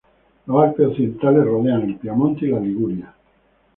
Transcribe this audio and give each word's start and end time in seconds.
Los 0.47 0.63
Alpes 0.63 0.87
occidentales 0.87 1.45
rodean 1.45 1.83
el 1.83 1.95
Piamonte 1.95 2.47
y 2.47 2.49
la 2.49 2.59
Liguria. 2.59 3.13